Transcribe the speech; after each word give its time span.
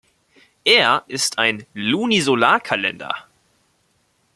Er 0.65 1.03
ist 1.05 1.37
ein 1.37 1.63
Lunisolarkalender. 1.75 3.15